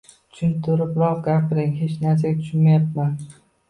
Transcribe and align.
Tushuntiribroq 0.35 1.21
gapiring, 1.29 1.79
hech 1.85 1.97
narsaga 2.09 2.43
tushunmayapman. 2.43 3.19